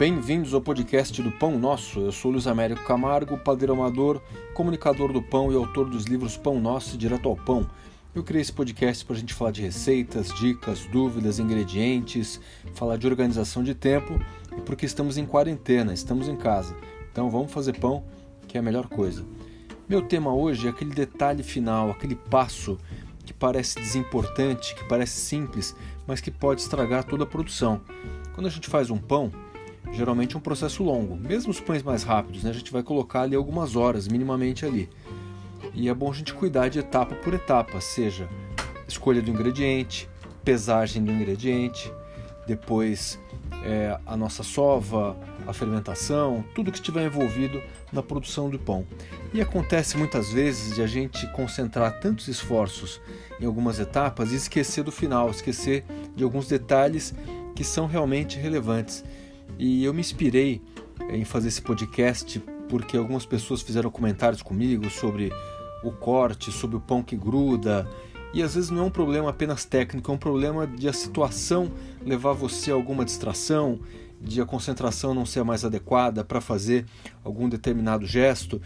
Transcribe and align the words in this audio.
Bem-vindos 0.00 0.54
ao 0.54 0.62
podcast 0.62 1.20
do 1.20 1.30
Pão 1.30 1.58
Nosso. 1.58 2.00
Eu 2.00 2.10
sou 2.10 2.30
Luiz 2.30 2.46
Américo 2.46 2.82
Camargo, 2.84 3.36
padeiro 3.36 3.74
amador, 3.74 4.18
comunicador 4.54 5.12
do 5.12 5.20
pão 5.20 5.52
e 5.52 5.54
autor 5.54 5.90
dos 5.90 6.04
livros 6.04 6.38
Pão 6.38 6.58
Nosso 6.58 6.94
e 6.94 6.98
Direto 6.98 7.28
ao 7.28 7.36
Pão. 7.36 7.68
Eu 8.14 8.24
criei 8.24 8.40
esse 8.40 8.50
podcast 8.50 9.04
para 9.04 9.14
a 9.14 9.18
gente 9.18 9.34
falar 9.34 9.50
de 9.50 9.60
receitas, 9.60 10.32
dicas, 10.32 10.86
dúvidas, 10.86 11.38
ingredientes, 11.38 12.40
falar 12.72 12.96
de 12.96 13.06
organização 13.06 13.62
de 13.62 13.74
tempo 13.74 14.18
e 14.56 14.62
porque 14.62 14.86
estamos 14.86 15.18
em 15.18 15.26
quarentena, 15.26 15.92
estamos 15.92 16.28
em 16.28 16.36
casa. 16.36 16.74
Então 17.12 17.28
vamos 17.28 17.52
fazer 17.52 17.78
pão, 17.78 18.02
que 18.48 18.56
é 18.56 18.60
a 18.60 18.62
melhor 18.62 18.88
coisa. 18.88 19.22
Meu 19.86 20.00
tema 20.00 20.32
hoje 20.32 20.66
é 20.66 20.70
aquele 20.70 20.94
detalhe 20.94 21.42
final, 21.42 21.90
aquele 21.90 22.14
passo 22.14 22.78
que 23.22 23.34
parece 23.34 23.78
desimportante, 23.78 24.74
que 24.74 24.88
parece 24.88 25.20
simples, 25.20 25.76
mas 26.06 26.22
que 26.22 26.30
pode 26.30 26.62
estragar 26.62 27.04
toda 27.04 27.24
a 27.24 27.26
produção. 27.26 27.82
Quando 28.32 28.46
a 28.46 28.50
gente 28.50 28.66
faz 28.66 28.88
um 28.88 28.96
pão, 28.96 29.30
geralmente 29.92 30.34
é 30.34 30.38
um 30.38 30.42
processo 30.42 30.82
longo. 30.82 31.16
Mesmo 31.16 31.50
os 31.50 31.60
pães 31.60 31.82
mais 31.82 32.02
rápidos, 32.02 32.42
né, 32.42 32.50
a 32.50 32.54
gente 32.54 32.72
vai 32.72 32.82
colocar 32.82 33.22
ali 33.22 33.36
algumas 33.36 33.76
horas, 33.76 34.08
minimamente 34.08 34.64
ali. 34.64 34.88
E 35.74 35.88
é 35.88 35.94
bom 35.94 36.10
a 36.10 36.14
gente 36.14 36.34
cuidar 36.34 36.68
de 36.68 36.78
etapa 36.78 37.14
por 37.16 37.34
etapa, 37.34 37.80
seja 37.80 38.28
escolha 38.88 39.22
do 39.22 39.30
ingrediente, 39.30 40.08
pesagem 40.44 41.04
do 41.04 41.12
ingrediente, 41.12 41.92
depois 42.46 43.18
é, 43.64 43.98
a 44.06 44.16
nossa 44.16 44.42
sova, 44.42 45.16
a 45.46 45.52
fermentação, 45.52 46.44
tudo 46.54 46.70
que 46.70 46.78
estiver 46.78 47.04
envolvido 47.06 47.62
na 47.92 48.02
produção 48.02 48.48
do 48.48 48.58
pão. 48.58 48.86
E 49.32 49.40
acontece 49.40 49.96
muitas 49.96 50.32
vezes 50.32 50.74
de 50.74 50.82
a 50.82 50.86
gente 50.86 51.26
concentrar 51.32 52.00
tantos 52.00 52.28
esforços 52.28 53.00
em 53.40 53.46
algumas 53.46 53.78
etapas 53.78 54.32
e 54.32 54.36
esquecer 54.36 54.82
do 54.82 54.92
final, 54.92 55.30
esquecer 55.30 55.84
de 56.16 56.24
alguns 56.24 56.48
detalhes 56.48 57.14
que 57.54 57.64
são 57.64 57.86
realmente 57.86 58.38
relevantes. 58.38 59.04
E 59.60 59.84
eu 59.84 59.92
me 59.92 60.00
inspirei 60.00 60.62
em 61.10 61.22
fazer 61.22 61.48
esse 61.48 61.60
podcast 61.60 62.42
porque 62.66 62.96
algumas 62.96 63.26
pessoas 63.26 63.60
fizeram 63.60 63.90
comentários 63.90 64.40
comigo 64.40 64.88
sobre 64.88 65.30
o 65.84 65.92
corte, 65.92 66.50
sobre 66.50 66.76
o 66.76 66.80
pão 66.80 67.02
que 67.02 67.14
gruda. 67.14 67.86
E 68.32 68.42
às 68.42 68.54
vezes 68.54 68.70
não 68.70 68.78
é 68.78 68.86
um 68.86 68.90
problema 68.90 69.28
apenas 69.28 69.66
técnico, 69.66 70.10
é 70.10 70.14
um 70.14 70.18
problema 70.18 70.66
de 70.66 70.88
a 70.88 70.94
situação 70.94 71.70
levar 72.02 72.32
você 72.32 72.70
a 72.70 72.74
alguma 72.74 73.04
distração, 73.04 73.78
de 74.18 74.40
a 74.40 74.46
concentração 74.46 75.12
não 75.12 75.26
ser 75.26 75.44
mais 75.44 75.62
adequada 75.62 76.24
para 76.24 76.40
fazer 76.40 76.86
algum 77.22 77.46
determinado 77.46 78.06
gesto. 78.06 78.62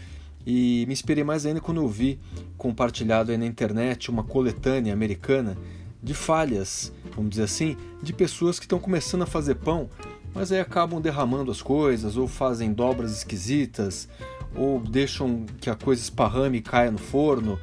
E 0.47 0.85
me 0.87 0.93
inspirei 0.93 1.25
mais 1.25 1.45
ainda 1.45 1.59
quando 1.59 1.81
eu 1.81 1.89
vi 1.89 2.21
compartilhado 2.57 3.31
aí 3.31 3.37
na 3.37 3.45
internet 3.45 4.09
uma 4.09 4.23
coletânea 4.23 4.93
americana 4.93 5.57
de 6.01 6.13
falhas, 6.13 6.93
vamos 7.13 7.31
dizer 7.31 7.43
assim, 7.43 7.75
de 8.01 8.13
pessoas 8.13 8.59
que 8.59 8.65
estão 8.65 8.79
começando 8.79 9.23
a 9.23 9.25
fazer 9.25 9.55
pão 9.55 9.89
mas 10.35 10.51
aí 10.51 10.59
acabam 10.59 10.99
derramando 10.99 11.49
as 11.49 11.61
coisas, 11.61 12.17
ou 12.17 12.27
fazem 12.27 12.73
dobras 12.73 13.11
esquisitas, 13.11 14.09
ou 14.53 14.81
deixam 14.81 15.45
que 15.61 15.69
a 15.69 15.75
coisa 15.75 16.01
esparrame 16.01 16.57
e 16.57 16.61
caia 16.61 16.91
no 16.91 16.97
forno, 16.97 17.57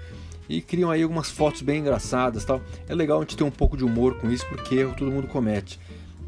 e 0.48 0.62
criam 0.62 0.90
aí 0.90 1.02
algumas 1.02 1.30
fotos 1.30 1.60
bem 1.60 1.80
engraçadas 1.80 2.46
tal. 2.46 2.62
É 2.88 2.94
legal 2.94 3.18
a 3.18 3.20
gente 3.20 3.36
ter 3.36 3.44
um 3.44 3.50
pouco 3.50 3.76
de 3.76 3.84
humor 3.84 4.18
com 4.18 4.30
isso, 4.30 4.46
porque 4.48 4.76
erro 4.76 4.94
todo 4.96 5.10
mundo 5.10 5.28
comete. 5.28 5.78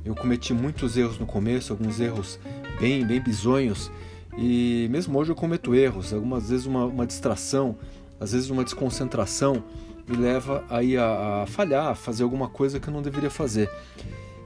Eu 0.05 0.15
cometi 0.15 0.53
muitos 0.53 0.99
erros 0.99 1.19
no 1.19 1.25
começo, 1.25 1.73
alguns 1.73 1.99
erros 1.99 2.39
bem, 2.79 3.07
bem 3.07 3.21
bizonhos, 3.21 3.91
e 4.37 4.87
mesmo 4.91 5.19
hoje 5.19 5.31
eu 5.31 5.37
cometo 5.37 5.75
erros, 5.75 6.13
algumas 6.13 6.51
vezes 6.51 6.67
uma, 6.67 6.85
uma 6.85 7.07
distração, 7.07 7.79
às 8.21 8.33
vezes 8.33 8.51
uma 8.51 8.65
desconcentração 8.65 9.65
me 10.07 10.17
leva 10.17 10.63
aí 10.69 10.99
a, 10.99 11.43
a 11.43 11.47
falhar, 11.47 11.87
a 11.87 11.95
fazer 11.95 12.23
alguma 12.23 12.49
coisa 12.49 12.79
que 12.79 12.89
eu 12.89 12.93
não 12.93 13.01
deveria 13.01 13.31
fazer. 13.31 13.71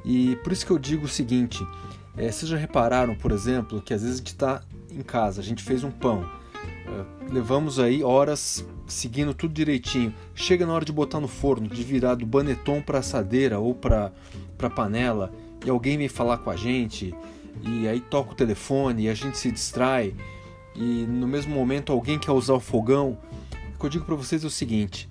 E 0.09 0.37
por 0.37 0.55
isso 0.55 0.64
que 0.64 0.73
eu 0.73 0.78
digo 0.78 1.05
o 1.05 1.09
seguinte: 1.09 1.64
é, 2.17 2.33
vocês 2.33 2.51
já 2.51 2.56
repararam, 2.56 3.14
por 3.14 3.31
exemplo, 3.31 3.83
que 3.83 3.92
às 3.92 4.01
vezes 4.01 4.17
a 4.17 4.19
gente 4.19 4.28
está 4.28 4.62
em 4.91 5.03
casa, 5.03 5.43
a 5.43 5.44
gente 5.44 5.62
fez 5.62 5.84
um 5.84 5.91
pão, 5.91 6.27
é, 6.65 7.31
levamos 7.31 7.78
aí 7.78 8.03
horas 8.03 8.65
seguindo 8.87 9.34
tudo 9.34 9.53
direitinho. 9.53 10.15
Chega 10.34 10.65
na 10.65 10.72
hora 10.72 10.84
de 10.84 10.93
botar 10.93 11.21
no 11.21 11.28
forno, 11.28 11.69
de 11.69 11.84
virar 11.84 12.15
do 12.15 12.25
baneton 12.25 12.81
para 12.81 13.00
assadeira 13.00 13.59
ou 13.59 13.75
para 13.75 14.10
panela, 14.75 15.31
e 15.62 15.69
alguém 15.69 15.99
vem 15.99 16.09
falar 16.09 16.38
com 16.38 16.49
a 16.49 16.56
gente, 16.56 17.15
e 17.62 17.87
aí 17.87 18.00
toca 18.00 18.32
o 18.32 18.34
telefone 18.34 19.03
e 19.03 19.09
a 19.11 19.15
gente 19.15 19.37
se 19.37 19.53
distrai, 19.53 20.15
e 20.75 21.05
no 21.06 21.28
mesmo 21.28 21.55
momento 21.55 21.93
alguém 21.93 22.19
quer 22.19 22.32
usar 22.32 22.55
o 22.55 22.61
fogão. 22.61 23.19
O 23.75 23.78
que 23.78 23.84
eu 23.84 23.91
digo 23.91 24.06
para 24.06 24.15
vocês 24.15 24.43
é 24.43 24.47
o 24.47 24.50
seguinte: 24.50 25.06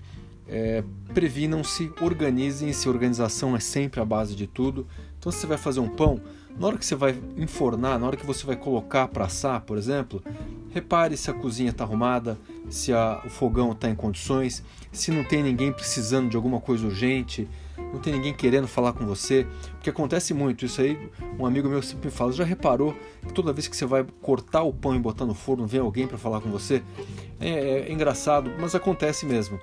é, 0.47 0.83
previnam-se, 1.13 1.91
organizem-se. 2.01 2.87
Organização 2.89 3.55
é 3.55 3.59
sempre 3.59 3.99
a 3.99 4.05
base 4.05 4.35
de 4.35 4.47
tudo. 4.47 4.87
Então, 5.19 5.31
se 5.31 5.39
você 5.39 5.47
vai 5.47 5.57
fazer 5.57 5.79
um 5.79 5.89
pão, 5.89 6.21
na 6.57 6.67
hora 6.67 6.77
que 6.77 6.85
você 6.85 6.95
vai 6.95 7.19
enfornar, 7.37 7.99
na 7.99 8.07
hora 8.07 8.17
que 8.17 8.25
você 8.25 8.45
vai 8.45 8.55
colocar 8.55 9.07
para 9.07 9.25
assar, 9.25 9.61
por 9.61 9.77
exemplo, 9.77 10.23
repare 10.71 11.15
se 11.15 11.29
a 11.29 11.33
cozinha 11.33 11.69
está 11.69 11.83
arrumada, 11.83 12.37
se 12.69 12.91
a, 12.91 13.21
o 13.25 13.29
fogão 13.29 13.71
está 13.71 13.89
em 13.89 13.95
condições, 13.95 14.63
se 14.91 15.11
não 15.11 15.23
tem 15.23 15.43
ninguém 15.43 15.71
precisando 15.71 16.29
de 16.29 16.35
alguma 16.35 16.59
coisa 16.59 16.85
urgente, 16.85 17.47
não 17.77 17.99
tem 17.99 18.13
ninguém 18.13 18.33
querendo 18.33 18.67
falar 18.67 18.93
com 18.93 19.05
você, 19.05 19.45
porque 19.71 19.89
acontece 19.89 20.33
muito. 20.33 20.65
Isso 20.65 20.81
aí, 20.81 20.97
um 21.39 21.45
amigo 21.45 21.69
meu 21.69 21.81
sempre 21.81 22.07
me 22.07 22.11
fala. 22.11 22.31
Já 22.31 22.43
reparou 22.43 22.95
que 23.25 23.33
toda 23.33 23.53
vez 23.53 23.67
que 23.67 23.77
você 23.77 23.85
vai 23.85 24.05
cortar 24.21 24.63
o 24.63 24.73
pão 24.73 24.95
e 24.95 24.99
botar 24.99 25.25
no 25.25 25.33
forno, 25.33 25.65
vem 25.67 25.79
alguém 25.79 26.07
para 26.07 26.17
falar 26.17 26.41
com 26.41 26.49
você? 26.49 26.81
É, 27.39 27.49
é, 27.49 27.89
é 27.89 27.91
engraçado, 27.91 28.51
mas 28.59 28.73
acontece 28.73 29.25
mesmo. 29.25 29.59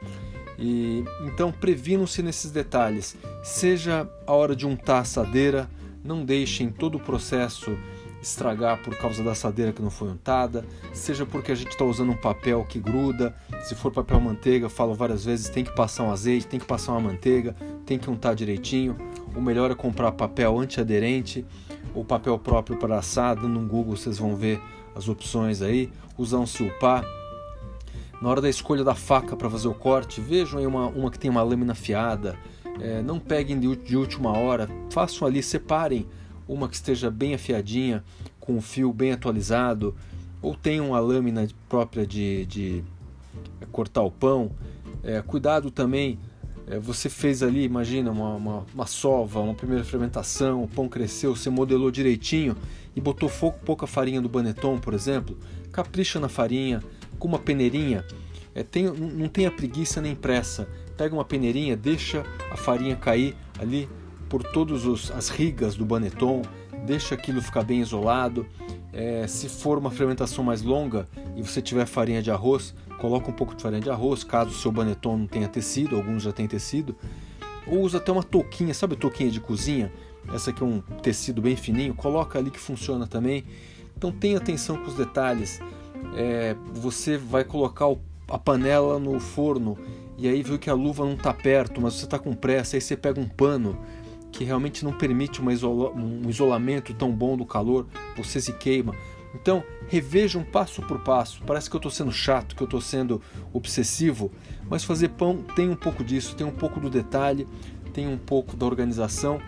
E 0.59 1.05
então 1.23 1.51
previnam-se 1.51 2.23
nesses 2.23 2.51
detalhes. 2.51 3.17
Seja 3.43 4.09
a 4.27 4.33
hora 4.33 4.55
de 4.55 4.67
untar 4.67 4.97
a 4.97 5.01
assadeira, 5.01 5.69
não 6.03 6.25
deixem 6.25 6.71
todo 6.71 6.97
o 6.97 7.01
processo 7.01 7.77
estragar 8.25 8.83
por 8.83 8.97
causa 8.97 9.23
da 9.23 9.33
assadeira 9.33 9.73
que 9.73 9.83
não 9.83 9.91
foi 9.91 10.09
untada, 10.09 10.65
seja 10.93 11.27
porque 11.27 11.53
a 11.53 11.55
gente 11.55 11.71
está 11.71 11.85
usando 11.85 12.13
um 12.13 12.17
papel 12.17 12.65
que 12.65 12.81
gruda, 12.81 13.35
se 13.63 13.75
for 13.75 13.93
papel 13.93 14.19
manteiga, 14.19 14.69
falo 14.69 14.95
várias 14.95 15.25
vezes, 15.25 15.51
tem 15.51 15.63
que 15.63 15.75
passar 15.75 16.05
um 16.05 16.11
azeite, 16.11 16.47
tem 16.47 16.59
que 16.59 16.67
passar 16.67 16.93
uma 16.93 17.01
manteiga, 17.01 17.55
tem 17.85 17.99
que 17.99 18.11
untar 18.11 18.35
direitinho. 18.35 18.97
O 19.37 19.43
melhor 19.43 19.71
é 19.71 19.75
comprar 19.75 20.11
papel 20.13 20.59
antiaderente 20.59 21.45
ou 21.95 22.05
papel 22.05 22.39
próprio 22.39 22.79
para 22.79 22.99
assar, 22.99 23.37
dando 23.37 23.61
Google 23.61 23.97
vocês 23.97 24.19
vão 24.19 24.35
ver 24.35 24.61
as 24.95 25.09
opções 25.09 25.61
aí, 25.61 25.91
usar 26.17 26.39
um 26.39 26.47
silpar 26.47 27.05
na 28.25 28.31
hora 28.31 28.41
da 28.41 28.49
escolha 28.49 28.83
da 28.83 28.95
faca 28.95 29.37
para 29.37 29.51
fazer 29.51 29.69
o 29.69 29.75
corte, 29.75 30.19
vejam 30.19 30.59
aí 30.59 30.67
uma, 30.67 30.87
uma 30.87 31.11
que 31.11 31.19
tem 31.19 31.31
uma 31.31 31.43
lâmina 31.43 31.73
afiada. 31.73 32.39
É, 32.81 33.03
não 33.03 33.21
peguem 33.21 33.61
de, 33.61 33.77
de 33.77 33.99
última 33.99 34.33
hora, 34.33 34.67
façam 34.89 35.29
ali, 35.29 35.43
separem 35.43 36.07
uma 36.49 36.67
que 36.67 36.75
esteja 36.75 37.11
bem 37.11 37.35
afiadinha, 37.35 38.03
com 38.41 38.57
o 38.57 38.63
fio 38.63 38.95
bem 38.95 39.13
atualizado, 39.13 39.95
ou 40.41 40.55
tenham 40.55 40.89
uma 40.89 41.01
lâmina 41.01 41.47
própria 41.69 42.07
de, 42.07 42.47
de 42.47 42.85
é, 43.61 43.67
cortar 43.67 44.01
o 44.01 44.11
pão. 44.11 44.53
É, 45.03 45.21
cuidado 45.21 45.71
também, 45.71 46.19
é, 46.67 46.79
você 46.79 47.11
fez 47.11 47.43
ali, 47.43 47.63
imagina, 47.65 48.11
uma, 48.11 48.37
uma, 48.37 48.67
uma, 48.75 48.87
sova, 48.87 49.39
uma 49.41 49.55
primeira 49.55 49.85
fermentação, 49.85 50.63
o 50.63 50.69
pão 50.69 50.89
cresceu, 50.89 51.37
você 51.37 51.51
modelou 51.51 51.91
direitinho 51.91 52.57
e 52.97 53.03
botou 53.03 53.31
pouca 53.67 53.87
farinha 53.87 54.23
do 54.23 54.31
baneton, 54.31 54.79
por 54.79 54.95
exemplo. 54.95 55.37
Capricha 55.71 56.19
na 56.19 56.29
farinha, 56.29 56.83
uma 57.27 57.39
peneirinha, 57.39 58.05
é, 58.55 58.63
tem, 58.63 58.85
não 58.85 59.29
tenha 59.29 59.51
preguiça 59.51 60.01
nem 60.01 60.15
pressa. 60.15 60.69
Pega 60.97 61.15
uma 61.15 61.25
peneirinha, 61.25 61.77
deixa 61.77 62.25
a 62.51 62.57
farinha 62.57 62.95
cair 62.95 63.37
ali 63.59 63.89
por 64.29 64.43
todas 64.43 65.11
as 65.11 65.29
rigas 65.29 65.75
do 65.75 65.85
baneton, 65.85 66.43
deixa 66.87 67.15
aquilo 67.15 67.43
ficar 67.43 67.63
bem 67.63 67.81
isolado. 67.81 68.47
É, 68.93 69.27
se 69.27 69.49
for 69.49 69.77
uma 69.77 69.91
fermentação 69.91 70.45
mais 70.45 70.63
longa 70.63 71.09
e 71.37 71.43
você 71.43 71.61
tiver 71.61 71.85
farinha 71.85 72.23
de 72.23 72.31
arroz, 72.31 72.75
coloca 73.01 73.29
um 73.29 73.33
pouco 73.33 73.55
de 73.57 73.63
farinha 73.63 73.81
de 73.81 73.91
arroz, 73.91 74.23
caso 74.23 74.51
o 74.51 74.55
seu 74.55 74.71
baneton 74.71 75.17
não 75.17 75.27
tenha 75.27 75.49
tecido, 75.49 75.97
alguns 75.97 76.23
já 76.23 76.33
têm 76.33 76.47
tecido. 76.47 76.95
Ou 77.67 77.81
usa 77.81 77.99
até 77.99 78.13
uma 78.13 78.23
touquinha, 78.23 78.73
sabe 78.73 78.95
touquinha 78.95 79.31
de 79.31 79.41
cozinha? 79.41 79.93
Essa 80.33 80.51
aqui 80.51 80.63
é 80.63 80.67
um 80.67 80.81
tecido 81.03 81.43
bem 81.43 81.57
fininho, 81.57 81.95
coloca 81.95 82.39
ali 82.39 82.51
que 82.51 82.61
funciona 82.61 83.07
também. 83.07 83.45
Então 83.97 84.13
tenha 84.13 84.39
atenção 84.39 84.77
com 84.77 84.87
os 84.89 84.95
detalhes 84.95 85.61
é, 86.17 86.57
você 86.73 87.17
vai 87.17 87.45
colocar 87.45 87.89
o, 87.89 88.01
a 88.29 88.39
panela 88.39 88.99
no 88.99 89.19
forno 89.21 89.77
e 90.17 90.29
aí 90.29 90.43
viu 90.43 90.59
que 90.59 90.71
a 90.71 90.75
luva 90.75 91.05
não 91.05 91.15
está 91.15 91.33
perto, 91.33 91.81
mas 91.81 91.95
você 91.95 92.05
está 92.05 92.19
com 92.19 92.35
pressa, 92.35 92.77
aí 92.77 92.81
você 92.81 92.97
pega 92.97 93.21
um 93.21 93.29
pano 93.29 93.79
que 94.31 94.45
realmente 94.45 94.85
não 94.85 94.93
permite 94.93 95.41
isola, 95.51 95.93
um 95.93 96.29
isolamento 96.29 96.93
tão 96.95 97.13
bom 97.13 97.37
do 97.37 97.47
calor, 97.47 97.87
você 98.17 98.41
se 98.41 98.53
queima. 98.53 98.95
Então, 99.35 99.65
revejam 99.89 100.45
passo 100.45 100.81
por 100.83 101.01
passo. 101.01 101.43
Parece 101.45 101.69
que 101.69 101.77
eu 101.77 101.79
estou 101.79 101.91
sendo 101.91 102.13
chato, 102.13 102.55
que 102.55 102.63
eu 102.63 102.67
estou 102.67 102.81
sendo 102.81 103.21
obsessivo, 103.53 104.31
mas 104.69 104.85
fazer 104.85 105.11
pão 105.11 105.43
tem 105.57 105.69
um 105.69 105.77
pouco 105.77 106.05
disso, 106.05 106.37
tem 106.37 106.47
um 106.47 106.53
pouco 106.53 106.81
do 106.81 106.89
detalhe, 106.89 107.47
tem 107.93 108.09
um 108.09 108.19
pouco 108.19 108.57
da 108.57 108.67
organização. 108.67 109.41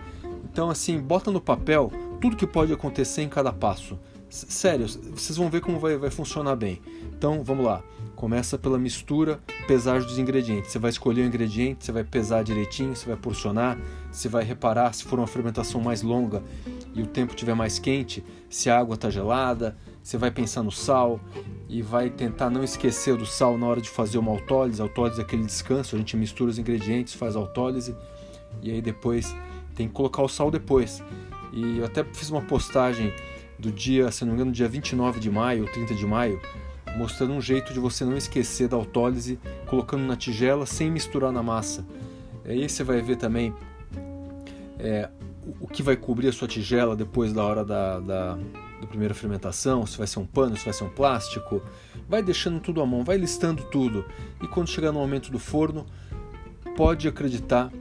Então, 0.51 0.69
assim, 0.69 0.99
bota 0.99 1.31
no 1.31 1.41
papel 1.41 1.91
tudo 2.21 2.35
que 2.35 2.47
pode 2.47 2.73
acontecer 2.73 3.21
em 3.21 3.29
cada 3.29 3.51
passo. 3.51 3.97
Sério, 4.29 4.87
vocês 4.87 5.37
vão 5.37 5.49
ver 5.49 5.61
como 5.61 5.79
vai, 5.79 5.97
vai 5.97 6.09
funcionar 6.09 6.55
bem. 6.55 6.81
Então, 7.15 7.43
vamos 7.43 7.65
lá. 7.65 7.81
Começa 8.15 8.57
pela 8.57 8.77
mistura, 8.77 9.39
pesagem 9.67 10.07
dos 10.07 10.19
ingredientes. 10.19 10.71
Você 10.71 10.79
vai 10.79 10.89
escolher 10.89 11.21
o 11.21 11.25
ingrediente, 11.25 11.85
você 11.85 11.91
vai 11.93 12.03
pesar 12.03 12.43
direitinho, 12.43 12.95
você 12.95 13.05
vai 13.05 13.15
porcionar, 13.15 13.77
você 14.11 14.27
vai 14.27 14.43
reparar 14.43 14.91
se 14.93 15.05
for 15.05 15.17
uma 15.17 15.27
fermentação 15.27 15.79
mais 15.79 16.01
longa 16.01 16.43
e 16.93 17.01
o 17.01 17.07
tempo 17.07 17.33
estiver 17.33 17.53
mais 17.53 17.79
quente, 17.79 18.23
se 18.49 18.69
a 18.69 18.77
água 18.77 18.95
está 18.95 19.09
gelada, 19.09 19.77
você 20.01 20.17
vai 20.17 20.31
pensar 20.31 20.63
no 20.63 20.71
sal 20.71 21.19
e 21.69 21.81
vai 21.81 22.09
tentar 22.09 22.49
não 22.49 22.63
esquecer 22.63 23.15
do 23.15 23.25
sal 23.25 23.57
na 23.57 23.67
hora 23.67 23.79
de 23.79 23.89
fazer 23.89 24.17
uma 24.17 24.31
autólise. 24.31 24.81
Autólise 24.81 25.21
é 25.21 25.23
aquele 25.23 25.45
descanso, 25.45 25.95
a 25.95 25.99
gente 25.99 26.17
mistura 26.17 26.49
os 26.49 26.57
ingredientes, 26.57 27.13
faz 27.13 27.35
a 27.35 27.39
autólise 27.39 27.95
e 28.61 28.71
aí 28.71 28.81
depois 28.81 29.33
tem 29.75 29.87
que 29.87 29.93
colocar 29.93 30.23
o 30.23 30.27
sal 30.27 30.49
depois. 30.49 31.03
E 31.53 31.77
eu 31.77 31.85
até 31.85 32.03
fiz 32.03 32.29
uma 32.29 32.41
postagem 32.41 33.13
do 33.59 33.71
dia, 33.71 34.11
se 34.11 34.23
não 34.23 34.31
me 34.31 34.35
engano, 34.35 34.51
dia 34.51 34.67
29 34.67 35.19
de 35.19 35.29
maio 35.29 35.63
ou 35.63 35.71
30 35.71 35.95
de 35.95 36.05
maio, 36.05 36.39
mostrando 36.97 37.33
um 37.33 37.41
jeito 37.41 37.73
de 37.73 37.79
você 37.79 38.05
não 38.05 38.17
esquecer 38.17 38.67
da 38.67 38.75
autólise, 38.77 39.39
colocando 39.65 40.03
na 40.03 40.15
tigela 40.15 40.65
sem 40.65 40.91
misturar 40.91 41.31
na 41.31 41.43
massa. 41.43 41.85
Aí 42.45 42.67
você 42.67 42.83
vai 42.83 43.01
ver 43.01 43.17
também 43.17 43.53
é, 44.79 45.09
o 45.59 45.67
que 45.67 45.81
vai 45.81 45.95
cobrir 45.95 46.27
a 46.27 46.31
sua 46.31 46.47
tigela 46.47 46.95
depois 46.95 47.33
da 47.33 47.43
hora 47.43 47.65
da, 47.65 47.99
da, 47.99 48.35
da, 48.81 48.87
primeira 48.87 49.13
fermentação, 49.13 49.85
se 49.85 49.97
vai 49.97 50.07
ser 50.07 50.19
um 50.19 50.25
pano, 50.25 50.55
se 50.55 50.65
vai 50.65 50.73
ser 50.73 50.83
um 50.83 50.89
plástico. 50.89 51.61
Vai 52.07 52.23
deixando 52.23 52.59
tudo 52.59 52.81
à 52.81 52.85
mão, 52.85 53.03
vai 53.03 53.17
listando 53.17 53.63
tudo. 53.63 54.05
E 54.41 54.47
quando 54.47 54.69
chegar 54.69 54.91
no 54.91 54.99
momento 54.99 55.31
do 55.31 55.39
forno, 55.39 55.85
pode 56.75 57.07
acreditar 57.07 57.71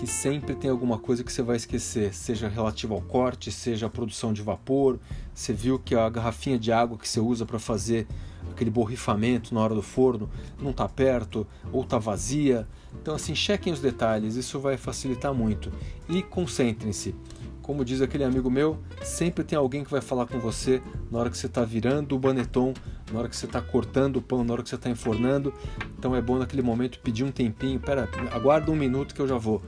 que 0.00 0.06
sempre 0.06 0.54
tem 0.54 0.70
alguma 0.70 0.96
coisa 0.96 1.22
que 1.22 1.30
você 1.30 1.42
vai 1.42 1.56
esquecer, 1.56 2.14
seja 2.14 2.48
relativo 2.48 2.94
ao 2.94 3.02
corte, 3.02 3.52
seja 3.52 3.84
a 3.84 3.90
produção 3.90 4.32
de 4.32 4.40
vapor. 4.40 4.98
Você 5.34 5.52
viu 5.52 5.78
que 5.78 5.94
a 5.94 6.08
garrafinha 6.08 6.58
de 6.58 6.72
água 6.72 6.96
que 6.96 7.06
você 7.06 7.20
usa 7.20 7.44
para 7.44 7.58
fazer 7.58 8.06
aquele 8.50 8.70
borrifamento 8.70 9.54
na 9.54 9.60
hora 9.60 9.74
do 9.74 9.82
forno 9.82 10.30
não 10.58 10.70
está 10.70 10.88
perto 10.88 11.46
ou 11.70 11.82
está 11.82 11.98
vazia. 11.98 12.66
Então, 12.94 13.14
assim, 13.14 13.34
chequem 13.34 13.74
os 13.74 13.80
detalhes, 13.80 14.36
isso 14.36 14.58
vai 14.58 14.78
facilitar 14.78 15.34
muito. 15.34 15.70
E 16.08 16.22
concentrem-se. 16.22 17.14
Como 17.60 17.84
diz 17.84 18.00
aquele 18.00 18.24
amigo 18.24 18.50
meu, 18.50 18.78
sempre 19.02 19.44
tem 19.44 19.58
alguém 19.58 19.84
que 19.84 19.90
vai 19.90 20.00
falar 20.00 20.24
com 20.26 20.40
você 20.40 20.80
na 21.10 21.18
hora 21.18 21.28
que 21.28 21.36
você 21.36 21.44
está 21.44 21.62
virando 21.62 22.16
o 22.16 22.18
baneton, 22.18 22.72
na 23.12 23.18
hora 23.18 23.28
que 23.28 23.36
você 23.36 23.44
está 23.44 23.60
cortando 23.60 24.16
o 24.16 24.22
pão, 24.22 24.42
na 24.44 24.54
hora 24.54 24.62
que 24.62 24.68
você 24.70 24.76
está 24.76 24.88
enfornando. 24.88 25.52
Então 25.98 26.16
é 26.16 26.22
bom 26.22 26.38
naquele 26.38 26.62
momento 26.62 26.98
pedir 27.00 27.22
um 27.22 27.30
tempinho, 27.30 27.78
pera, 27.78 28.08
aguarda 28.32 28.72
um 28.72 28.76
minuto 28.76 29.14
que 29.14 29.20
eu 29.20 29.28
já 29.28 29.36
vou. 29.36 29.62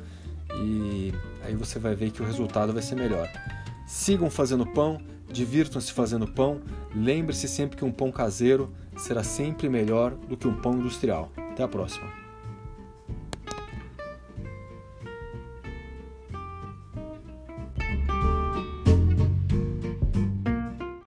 E 0.62 1.12
aí 1.42 1.54
você 1.54 1.78
vai 1.78 1.94
ver 1.94 2.10
que 2.10 2.22
o 2.22 2.24
resultado 2.24 2.72
vai 2.72 2.82
ser 2.82 2.94
melhor. 2.94 3.28
Sigam 3.86 4.30
fazendo 4.30 4.64
pão, 4.64 5.00
divirtam-se 5.30 5.92
fazendo 5.92 6.26
pão. 6.26 6.60
Lembre-se 6.94 7.48
sempre 7.48 7.76
que 7.76 7.84
um 7.84 7.92
pão 7.92 8.12
caseiro 8.12 8.72
será 8.96 9.24
sempre 9.24 9.68
melhor 9.68 10.14
do 10.14 10.36
que 10.36 10.46
um 10.46 10.54
pão 10.54 10.74
industrial. 10.74 11.32
Até 11.36 11.62
a 11.62 11.68
próxima. 11.68 12.21